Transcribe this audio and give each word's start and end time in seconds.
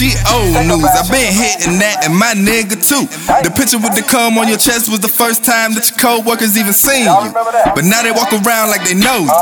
she 0.00 0.16
old 0.32 0.56
news. 0.64 0.88
I 0.96 1.04
been 1.12 1.28
hitting 1.28 1.76
that 1.84 2.08
and 2.08 2.16
my 2.16 2.32
nigga 2.32 2.72
too. 2.80 3.04
The 3.44 3.52
picture 3.52 3.76
with 3.76 3.92
the 3.92 4.00
cum 4.00 4.40
on 4.40 4.48
your 4.48 4.56
chest 4.56 4.88
was 4.88 5.04
the 5.04 5.12
first 5.12 5.44
time 5.44 5.76
that 5.76 5.84
your 5.92 5.98
co-workers 6.00 6.56
even 6.56 6.72
seen 6.72 7.04
you. 7.04 7.28
But 7.76 7.84
now 7.84 8.00
they 8.00 8.08
walk 8.08 8.32
around 8.32 8.72
like 8.72 8.80
they 8.88 8.96
know 8.96 9.28
you. 9.28 9.36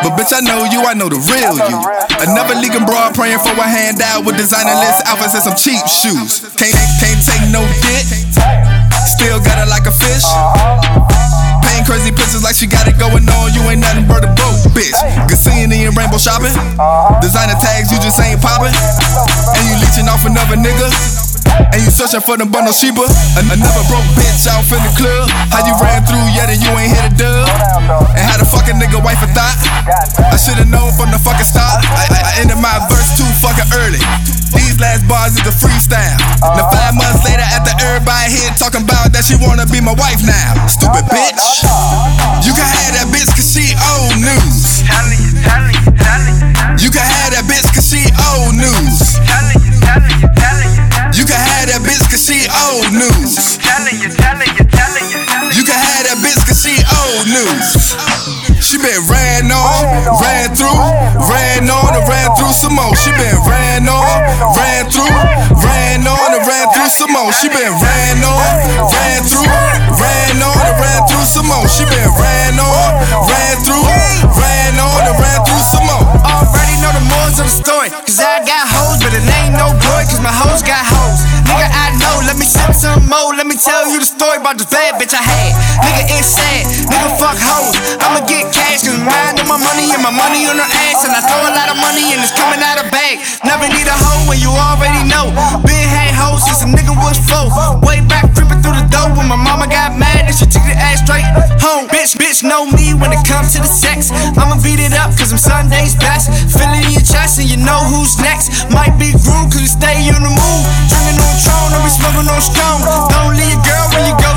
But 0.00 0.16
bitch, 0.16 0.32
I 0.32 0.40
know 0.40 0.64
you, 0.64 0.80
I 0.88 0.96
know 0.96 1.12
the 1.12 1.20
real 1.28 1.60
you. 1.60 1.76
Another 2.24 2.56
leaking 2.56 2.88
broad 2.88 3.12
praying 3.12 3.44
for 3.44 3.52
a 3.52 3.68
handout 3.68 4.24
with 4.24 4.40
designer 4.40 4.72
list 4.80 5.04
outfits 5.04 5.36
and 5.36 5.44
some 5.44 5.58
cheap 5.60 5.84
shoes. 5.84 6.40
Can't, 6.56 6.72
can't 7.04 7.20
take 7.20 7.44
no 7.52 7.60
dick. 7.84 8.08
Still 9.04 9.44
got 9.44 9.60
it 9.60 9.68
like 9.68 9.84
a 9.84 9.92
fish. 9.92 10.24
Paint 11.68 11.84
crazy 11.84 12.12
pictures 12.16 12.40
like 12.40 12.56
she 12.56 12.64
got 12.64 12.88
it 12.88 12.96
going 12.96 13.28
on. 13.28 13.52
You 13.52 13.60
ain't 13.68 13.84
nothing 13.84 14.08
but 14.08 14.24
a 14.24 14.30
broke 14.32 14.62
bitch. 14.72 14.96
Cassini 15.28 15.84
and 15.84 15.96
rainbow 15.96 16.18
shopping. 16.18 16.54
Designer 17.20 17.58
tags, 17.60 17.92
you 17.92 17.98
just 18.00 18.16
ain't 18.20 18.40
popping. 18.40 18.72
And 18.72 19.64
you 19.68 19.76
off 20.06 20.22
another 20.22 20.54
nigga. 20.54 20.86
And 21.74 21.82
you 21.82 21.90
searching 21.90 22.22
for 22.22 22.38
the 22.38 22.46
bundle 22.46 22.70
Sheba. 22.70 23.02
An- 23.34 23.50
Another 23.50 23.82
broke 23.90 24.06
bitch 24.14 24.46
off 24.46 24.70
in 24.70 24.78
the 24.84 24.92
club. 24.94 25.26
How 25.50 25.66
you 25.66 25.74
ran 25.82 26.06
through 26.06 26.22
yet 26.30 26.46
and 26.52 26.60
you 26.62 26.70
ain't 26.78 26.94
hit 26.94 27.10
a 27.10 27.12
dub? 27.18 27.48
And 28.14 28.22
how 28.22 28.38
the 28.38 28.46
fucking 28.46 28.78
nigga 28.78 29.02
wife 29.02 29.18
a 29.24 29.28
thought? 29.34 29.58
I 30.30 30.36
should've 30.38 30.70
known 30.70 30.94
from 30.94 31.10
the 31.10 31.18
fucking 31.18 31.48
start. 31.48 31.82
I, 31.82 32.06
I, 32.14 32.18
I 32.22 32.32
ended 32.44 32.60
my 32.62 32.78
verse 32.86 33.10
too 33.18 33.26
fucking 33.42 33.66
early. 33.74 33.98
These 34.54 34.78
last 34.78 35.02
bars 35.10 35.34
is 35.34 35.42
a 35.44 35.54
freestyle. 35.54 36.14
Now 36.40 36.70
five 36.70 36.94
months 36.94 37.26
later, 37.26 37.42
after 37.42 37.74
everybody 37.82 38.30
here 38.38 38.50
talking 38.54 38.86
about 38.86 39.10
that 39.16 39.26
she 39.26 39.34
wanna 39.40 39.66
be 39.66 39.82
my 39.82 39.96
wife 39.98 40.22
now. 40.22 40.54
Stupid 40.70 41.04
bitch. 41.10 41.42
You 42.46 42.54
can 42.54 42.68
have 42.68 42.92
that 43.02 43.08
bitch 43.10 43.28
cause 43.34 43.50
she 43.50 43.74
old 43.98 44.14
news. 44.22 44.86
Been 58.88 59.04
ran 59.04 59.52
on, 59.52 59.84
ran 60.24 60.48
through, 60.56 60.80
ran 61.28 61.68
on 61.68 61.92
and 61.92 62.08
ran 62.08 62.32
through 62.40 62.56
some 62.56 62.72
more. 62.72 62.96
She 62.96 63.12
been 63.12 63.36
ran 63.44 63.84
on, 63.84 64.16
ran 64.56 64.88
through, 64.88 65.12
ran 65.60 66.08
on 66.08 66.28
and 66.32 66.44
ran 66.48 66.66
through 66.72 66.88
some 66.88 67.12
more. 67.12 67.28
She 67.36 67.52
been 67.52 67.68
ran 67.84 68.24
on, 68.24 68.40
ran 68.88 69.20
through, 69.28 69.44
ran 69.92 70.40
on 70.40 70.64
and 70.64 70.78
ran 70.80 71.04
through 71.04 71.28
some 71.28 71.44
more. 71.44 71.68
She 71.68 71.84
been 71.84 72.08
ran 72.16 72.56
on, 72.56 72.88
ran 73.28 73.60
through, 73.60 73.84
ran 74.24 74.80
on 74.80 75.00
and 75.04 75.16
ran 75.20 75.38
through 75.44 75.64
some 75.68 75.84
more. 75.84 76.04
Already 76.24 76.80
know 76.80 76.92
the 76.96 77.04
morals 77.12 77.36
of 77.36 77.44
the 77.44 77.56
story. 77.60 77.92
Cause 77.92 78.24
I 78.24 78.40
got 78.40 78.64
hoes, 78.72 79.04
but 79.04 79.12
it 79.12 79.20
ain't 79.20 79.52
no 79.52 79.68
boy, 79.84 80.08
cause 80.08 80.24
my 80.24 80.32
hoes 80.32 80.64
got 80.64 80.80
hoes. 80.80 81.20
Nigga, 81.44 81.68
I 81.68 81.92
know, 82.00 82.24
let 82.24 82.40
me 82.40 82.48
sip 82.48 82.72
some 82.72 83.04
more. 83.04 83.36
Let 83.36 83.44
me 83.44 83.56
tell 83.60 83.84
you 83.92 84.00
the 84.00 84.08
story 84.08 84.40
about 84.40 84.56
this 84.56 84.70
bad 84.72 84.96
bitch 84.96 85.12
I 85.12 85.20
had. 85.20 85.52
Nigga, 85.84 86.08
it's 86.16 86.32
sad. 86.32 86.67
My 90.08 90.24
money 90.24 90.48
on 90.48 90.56
her 90.56 90.70
ass. 90.88 91.04
And 91.04 91.12
I 91.12 91.20
throw 91.20 91.36
a 91.44 91.52
lot 91.52 91.68
of 91.68 91.76
money 91.76 92.16
and 92.16 92.24
it's 92.24 92.32
coming 92.32 92.60
out 92.64 92.80
of 92.80 92.88
bag. 92.88 93.20
Never 93.44 93.68
need 93.68 93.84
a 93.84 93.92
hoe 93.92 94.24
when 94.24 94.40
you 94.40 94.48
already 94.48 95.04
know. 95.04 95.28
Been 95.68 95.84
had 95.84 96.16
hoes 96.16 96.48
since 96.48 96.64
a 96.64 96.68
nigga 96.68 96.96
was 96.96 97.20
four. 97.20 97.52
Way 97.84 98.00
back 98.08 98.32
creeping 98.32 98.64
through 98.64 98.80
the 98.80 98.88
door 98.88 99.12
when 99.12 99.28
my 99.28 99.36
mama 99.36 99.68
got 99.68 99.92
mad 100.00 100.24
and 100.24 100.32
she 100.32 100.48
took 100.48 100.64
the 100.64 100.72
ass 100.72 101.04
straight 101.04 101.28
home. 101.60 101.92
Bitch, 101.92 102.16
bitch, 102.16 102.40
know 102.40 102.64
me 102.64 102.96
when 102.96 103.12
it 103.12 103.20
comes 103.28 103.52
to 103.52 103.60
the 103.60 103.68
sex. 103.68 104.08
I'ma 104.38 104.56
beat 104.64 104.80
it 104.80 104.96
up 104.96 105.12
cause 105.12 105.28
I'm 105.28 105.40
Sunday's 105.40 105.92
best. 105.92 106.32
Feel 106.56 106.72
it 106.72 106.88
in 106.88 106.92
your 106.96 107.04
chest 107.04 107.36
and 107.36 107.48
you 107.48 107.60
know 107.60 107.80
who's 107.92 108.16
next. 108.24 108.70
Might 108.72 108.96
be 108.96 109.12
groove 109.12 109.52
cause 109.52 109.60
we 109.60 109.68
stay 109.68 110.08
on 110.08 110.24
the 110.24 110.32
move. 110.32 110.64
Drinking 110.88 111.20
on 111.20 111.36
Tron 111.44 111.68
and 111.76 111.82
we 111.84 111.90
smoking 111.92 112.28
on 112.32 112.40
strong. 112.40 112.80
Don't 113.12 113.36
leave 113.36 113.52
your 113.52 113.60
girl 113.60 113.84
when 113.92 114.02
you 114.08 114.16
go 114.16 114.27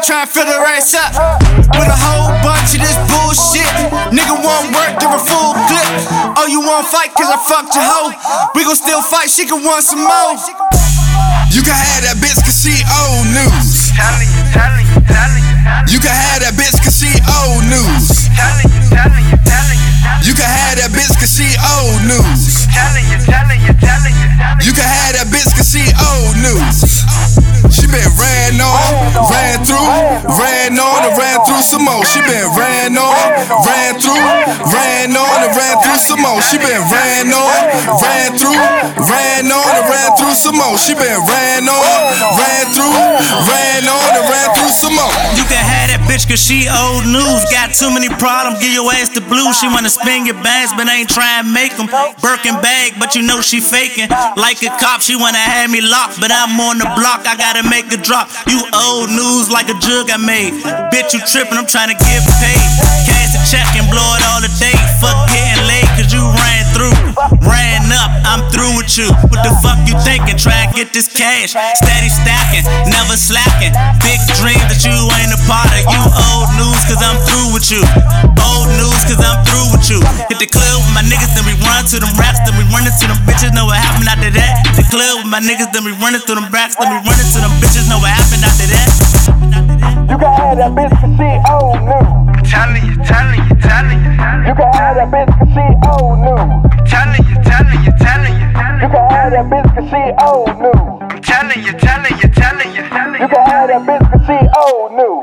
Try 0.00 0.24
to 0.24 0.32
get 0.32 0.48
a 0.48 0.48
nut, 0.48 0.48
try 0.48 0.48
to 0.48 0.48
fill 0.48 0.48
the 0.48 0.56
ass 0.64 0.94
up. 0.94 1.12
With 1.76 1.88
a 1.88 1.98
whole 1.98 2.32
bunch 2.40 2.72
of 2.74 2.80
this 2.80 2.96
bullshit. 3.08 3.68
Nigga 4.12 4.32
won't 4.32 4.72
work, 4.72 4.96
give 5.00 5.12
a 5.12 5.20
full 5.20 5.52
clip. 5.68 5.88
Oh, 6.36 6.46
you 6.48 6.60
won't 6.60 6.86
fight 6.86 7.12
cause 7.14 7.28
I 7.28 7.36
fucked 7.36 7.74
your 7.74 7.84
hoe. 7.84 8.12
We 8.54 8.64
gon' 8.64 8.76
still 8.76 9.02
fight, 9.02 9.28
she 9.28 9.44
can 9.46 9.62
want 9.62 9.84
some 9.84 10.00
more. 10.00 10.32
You 11.52 11.62
can 11.62 11.76
have 11.76 12.02
that 12.06 12.16
bitch 12.16 12.40
cause 12.40 12.56
she 12.56 12.80
old 12.88 13.26
news. 13.28 13.92
Telling 13.92 14.30
you, 14.30 14.42
telling 14.54 14.86
you, 14.88 14.98
you. 15.04 15.96
You 15.96 15.98
can 16.00 16.14
have 16.14 16.40
that 16.48 16.54
bitch 16.56 16.79
some 31.80 31.96
more. 31.96 32.04
She 32.04 32.20
been 32.20 32.48
ran 32.56 32.98
on, 32.98 33.16
ran 33.64 33.96
through, 33.96 34.20
ran 34.68 35.16
on 35.16 35.38
and 35.48 35.56
ran 35.56 35.76
through 35.80 35.96
some 35.96 36.20
more. 36.20 36.40
She 36.42 36.58
been 36.58 36.82
ran 36.92 37.32
on, 37.32 37.56
ran 38.04 38.36
through, 38.36 38.52
ran 38.52 39.19
through 40.30 40.54
some 40.54 40.56
more. 40.62 40.78
She 40.78 40.94
been 40.94 41.18
ran 41.26 41.66
on, 41.66 41.82
ran 42.38 42.64
through, 42.70 42.94
ran 43.50 43.82
on 43.90 44.10
and 44.14 44.26
ran 44.30 44.48
through 44.54 44.70
some 44.70 44.94
more. 44.94 45.10
You 45.34 45.42
can 45.50 45.58
have 45.58 45.90
that 45.90 46.06
bitch 46.06 46.30
cause 46.30 46.38
she 46.38 46.70
old 46.70 47.02
news. 47.02 47.42
Got 47.50 47.74
too 47.74 47.90
many 47.90 48.06
problems, 48.06 48.62
give 48.62 48.70
your 48.70 48.86
ass 48.94 49.10
the 49.10 49.26
blue. 49.26 49.50
She 49.50 49.66
wanna 49.66 49.90
spin 49.90 50.30
your 50.30 50.38
bags, 50.46 50.70
but 50.78 50.86
ain't 50.86 51.10
try 51.10 51.42
and 51.42 51.50
make 51.50 51.74
them. 51.74 51.90
Birkin 52.22 52.54
bag, 52.62 52.94
but 53.02 53.18
you 53.18 53.26
know 53.26 53.42
she 53.42 53.58
faking. 53.58 54.06
Like 54.38 54.62
a 54.62 54.70
cop, 54.78 55.02
she 55.02 55.18
wanna 55.18 55.42
have 55.42 55.66
me 55.66 55.82
locked, 55.82 56.22
but 56.22 56.30
I'm 56.30 56.54
on 56.62 56.78
the 56.78 56.86
block, 56.94 57.26
I 57.26 57.34
gotta 57.34 57.66
make 57.66 57.90
a 57.90 57.98
drop. 57.98 58.30
You 58.46 58.62
old 58.70 59.10
news 59.10 59.50
like 59.50 59.66
a 59.66 59.76
jug 59.82 60.14
I 60.14 60.18
made. 60.22 60.54
Bitch, 60.94 61.10
you 61.10 61.20
tripping, 61.26 61.58
I'm 61.58 61.66
trying 61.66 61.90
to 61.90 61.98
get 61.98 62.22
paid. 62.38 62.62
Cash 63.02 63.34
a 63.34 63.40
check 63.50 63.66
and 63.74 63.90
blow 63.90 64.14
it 64.14 64.22
all 64.30 64.38
today. 64.38 64.78
Fuck 65.02 65.26
getting 65.34 65.66
late, 65.66 65.90
cause 65.98 66.14
you 66.14 66.22
ran 66.22 66.62
through. 66.70 66.94
Ran 67.42 67.90
up, 67.90 68.10
I'm 68.90 68.98
through 68.98 69.14
with 69.22 69.22
you. 69.22 69.30
What 69.30 69.46
the 69.46 69.54
fuck 69.62 69.78
you 69.86 69.94
thinking? 70.02 70.34
Try 70.34 70.66
and 70.66 70.74
get 70.74 70.90
this 70.90 71.06
cash. 71.06 71.54
Steady 71.54 72.10
stacking, 72.10 72.66
never 72.90 73.14
slacking. 73.14 73.70
Big 74.02 74.18
dream 74.34 74.58
that 74.66 74.82
you 74.82 74.90
ain't 75.14 75.30
a 75.30 75.38
part 75.46 75.70
of. 75.70 75.86
You 75.86 76.00
old 76.10 76.50
news, 76.58 76.82
cause 76.90 76.98
I'm 76.98 77.14
through 77.22 77.54
with 77.54 77.70
you. 77.70 77.86
Old 78.42 78.66
news, 78.74 78.98
cause 79.06 79.22
I'm 79.22 79.46
through 79.46 79.70
with 79.70 79.86
you. 79.86 80.02
Hit 80.26 80.42
the 80.42 80.50
club 80.50 80.82
with 80.82 80.90
my 80.90 81.06
niggas, 81.06 81.30
then 81.38 81.46
we 81.46 81.54
run 81.62 81.86
to 81.86 82.02
them 82.02 82.10
raps, 82.18 82.42
then 82.42 82.58
we 82.58 82.66
run 82.74 82.82
into 82.82 83.06
them 83.06 83.20
bitches. 83.30 83.54
Know 83.54 83.70
what 83.70 83.78
happened 83.78 84.10
after 84.10 84.30
that? 84.34 84.66
Hit 84.66 84.82
the 84.82 84.86
club 84.90 85.22
with 85.22 85.30
my 85.30 85.38
niggas, 85.38 85.70
then 85.70 85.86
we 85.86 85.94
run 86.02 86.18
into 86.18 86.34
them 86.34 86.50
racks, 86.50 86.74
then 86.74 86.90
we 86.90 86.98
run 87.06 87.14
into 87.14 87.38
them 87.38 87.54
bitches. 87.62 87.86
Know 87.86 88.02
what 88.02 88.10
happened 88.10 88.42
after 88.42 88.66
that? 88.74 88.90
You 90.10 90.18
can 90.18 90.32
have 90.34 90.58
that 90.58 90.74
bitch 90.74 90.90
cause 90.98 91.14
she 91.14 91.30
old 91.46 91.78
news. 91.86 92.42
Telling 92.50 92.82
you, 92.82 92.98
telling 93.06 93.38
you, 93.38 93.54
telling 93.62 94.02
you. 94.02 94.12
You 94.50 94.54
can 94.58 94.66
have 94.74 94.98
that 94.98 95.08
bitch 95.14 95.30
cause 95.38 95.50
she 95.54 95.59
have 99.20 99.32
that 99.36 99.46
bitch 99.52 99.68
cause 99.76 99.88
she 99.92 100.02
old 100.24 100.48
new. 100.64 100.80
I'm 101.04 101.20
Telling 101.20 101.60
you, 101.60 101.76
telling 101.76 102.16
you, 102.16 102.28
telling 102.32 102.72
you. 102.72 102.82
telling 102.88 103.20
You 103.20 103.28
You 103.28 103.28
can 103.28 103.44
have 103.52 103.68
that 103.68 103.82
bitch 103.84 104.04
cause 104.08 104.24
she 104.24 104.38
old 104.56 104.96
new. 104.96 105.16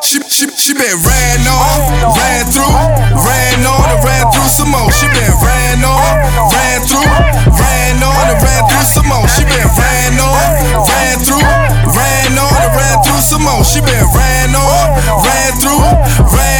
She, 0.00 0.18
she, 0.24 0.48
she 0.56 0.72
been 0.72 0.96
ran 1.04 1.44
on, 1.44 2.16
ran 2.16 2.48
through, 2.48 2.72
ran 3.12 3.60
on 3.68 3.84
and 3.92 4.00
ran 4.00 4.24
through 4.32 4.48
some 4.48 4.72
more. 4.72 4.88
She 4.88 5.04
been 5.12 5.36
ran 5.44 5.84
on, 5.84 6.00
ran 6.48 6.80
through, 6.88 7.04
ran 7.60 8.00
on 8.00 8.24
and 8.32 8.40
ran 8.40 8.62
through 8.72 8.88
some 8.88 9.08
more. 9.12 9.28
She 9.28 9.44
been 9.44 9.68
ran 9.76 10.16
on, 10.16 10.88
ran 10.88 11.20
through, 11.20 11.44
ran 11.92 12.32
on 12.40 12.56
and 12.56 12.72
ran 12.72 12.96
through 13.04 13.20
some 13.20 13.44
more. 13.44 13.62
She 13.68 13.84
been 13.84 14.06
ran 14.16 14.56
on, 14.56 14.96
ran 15.28 15.52
through, 15.60 15.84
ran 16.32 16.40
on 16.40 16.51